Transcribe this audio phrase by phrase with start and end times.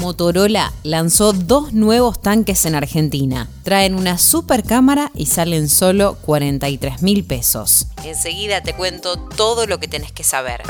[0.00, 3.48] Motorola lanzó dos nuevos tanques en Argentina.
[3.62, 7.86] Traen una super cámara y salen solo 43 mil pesos.
[8.04, 10.62] Enseguida te cuento todo lo que tenés que saber.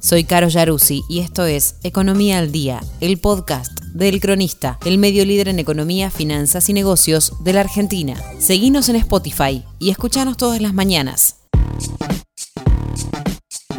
[0.00, 5.24] Soy Caro Yaruzzi y esto es Economía al Día, el podcast del Cronista, el medio
[5.24, 8.16] líder en economía, finanzas y negocios de la Argentina.
[8.38, 11.41] Seguinos en Spotify y escuchanos todas las mañanas.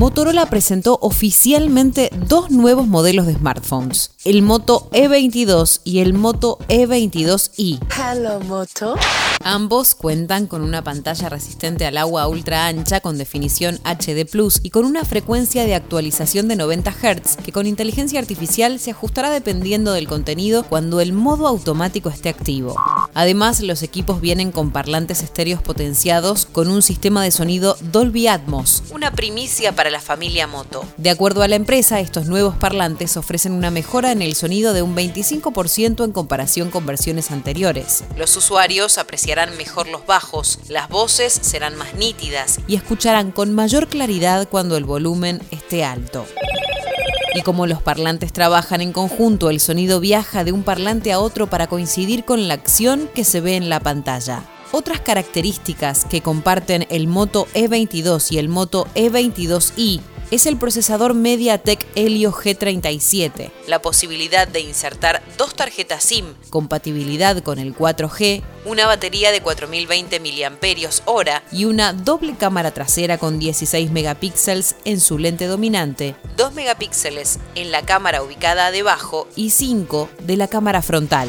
[0.00, 7.78] Motorola presentó oficialmente dos nuevos modelos de smartphones, el Moto E22 y el Moto E22i.
[7.94, 8.94] Hello, Moto.
[9.42, 14.68] Ambos cuentan con una pantalla resistente al agua ultra ancha con definición HD Plus y
[14.68, 19.94] con una frecuencia de actualización de 90 Hz que con inteligencia artificial se ajustará dependiendo
[19.94, 22.76] del contenido cuando el modo automático esté activo.
[23.14, 28.82] Además, los equipos vienen con parlantes estéreos potenciados con un sistema de sonido Dolby Atmos,
[28.90, 30.84] una primicia para la familia Moto.
[30.98, 34.82] De acuerdo a la empresa, estos nuevos parlantes ofrecen una mejora en el sonido de
[34.82, 38.04] un 25% en comparación con versiones anteriores.
[38.18, 43.86] Los usuarios aprecian mejor los bajos, las voces serán más nítidas y escucharán con mayor
[43.86, 46.26] claridad cuando el volumen esté alto.
[47.34, 51.46] Y como los parlantes trabajan en conjunto, el sonido viaja de un parlante a otro
[51.48, 54.42] para coincidir con la acción que se ve en la pantalla.
[54.72, 61.84] Otras características que comparten el Moto E22 y el Moto E22i es el procesador MediaTek
[61.96, 69.32] Helio G37, la posibilidad de insertar dos tarjetas SIM, compatibilidad con el 4G, una batería
[69.32, 76.14] de 4020 mAh y una doble cámara trasera con 16 megapíxeles en su lente dominante,
[76.36, 81.28] 2 megapíxeles en la cámara ubicada debajo y 5 de la cámara frontal.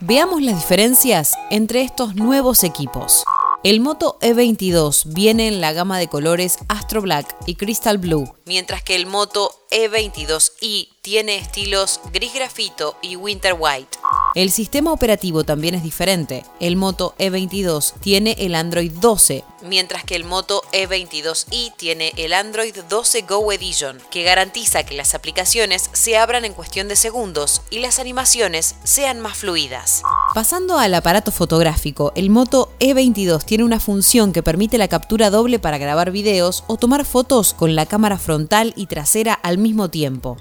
[0.00, 3.24] Veamos las diferencias entre estos nuevos equipos.
[3.62, 8.82] El Moto E22 viene en la gama de colores Astro Black y Crystal Blue, mientras
[8.82, 14.01] que el Moto E22i tiene estilos gris grafito y winter white.
[14.34, 16.46] El sistema operativo también es diferente.
[16.58, 22.74] El Moto E22 tiene el Android 12, mientras que el Moto E22i tiene el Android
[22.88, 27.80] 12 Go Edition, que garantiza que las aplicaciones se abran en cuestión de segundos y
[27.80, 30.02] las animaciones sean más fluidas.
[30.32, 35.58] Pasando al aparato fotográfico, el Moto E22 tiene una función que permite la captura doble
[35.58, 40.38] para grabar videos o tomar fotos con la cámara frontal y trasera al mismo tiempo.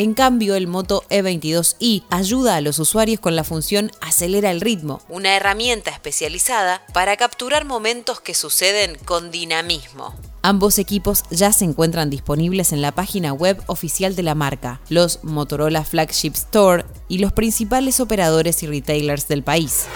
[0.00, 5.02] En cambio, el Moto E22i ayuda a los usuarios con la función Acelera el ritmo,
[5.08, 10.14] una herramienta especializada para capturar momentos que suceden con dinamismo.
[10.42, 15.24] Ambos equipos ya se encuentran disponibles en la página web oficial de la marca, los
[15.24, 19.86] Motorola Flagship Store y los principales operadores y retailers del país.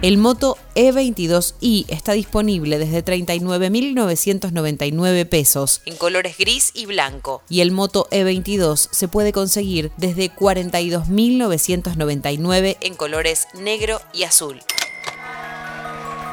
[0.00, 7.72] El Moto E22i está disponible desde 39.999 pesos en colores gris y blanco y el
[7.72, 14.60] Moto E22 se puede conseguir desde 42.999 en colores negro y azul.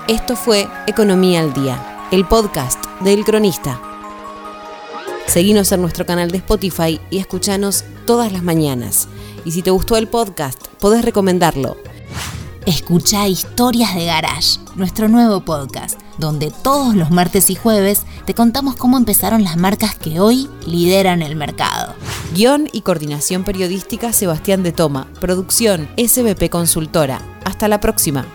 [0.08, 3.82] Esto fue Economía al Día, el podcast del cronista.
[5.26, 9.08] Seguinos en nuestro canal de Spotify y escuchanos todas las mañanas.
[9.44, 11.78] Y si te gustó el podcast, podés recomendarlo
[12.66, 18.76] Escucha Historias de Garage, nuestro nuevo podcast, donde todos los martes y jueves te contamos
[18.76, 21.94] cómo empezaron las marcas que hoy lideran el mercado.
[22.34, 25.08] Guión y coordinación periodística Sebastián de Toma.
[25.22, 27.22] Producción SBP Consultora.
[27.44, 28.26] Hasta la próxima.